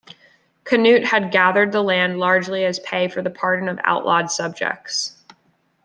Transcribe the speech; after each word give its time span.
Canute 0.63 1.05
had 1.05 1.29
gathered 1.31 1.71
the 1.71 1.83
land 1.83 2.17
largely 2.17 2.65
as 2.65 2.79
pay 2.79 3.07
for 3.07 3.21
the 3.21 3.29
pardon 3.29 3.69
of 3.69 3.79
outlawed 3.83 4.31
subjects. 4.31 5.15